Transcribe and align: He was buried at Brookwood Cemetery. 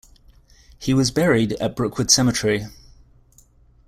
He 0.79 0.95
was 0.95 1.11
buried 1.11 1.51
at 1.61 1.75
Brookwood 1.75 2.09
Cemetery. 2.09 2.65